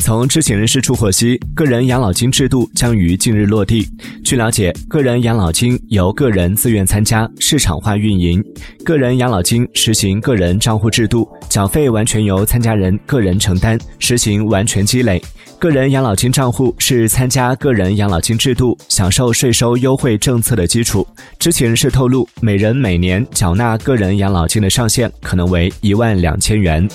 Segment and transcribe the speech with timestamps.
[0.00, 3.86] 从知情人士处获悉个人养老金制度将于近日落地。
[4.24, 8.42] 据了解个人养老金由个人自愿参加市场化运营
[8.84, 15.22] 个人养老金实行个人账户制度缴费完全由参加人个人承担实行完全积累。
[15.58, 21.06] 个人养老金账户是参加个人养老金制度享受税收优惠政策的基础
[21.38, 26.88] 知情人士透露每人每年缴纳个人养老金的上限可能为一万两千元。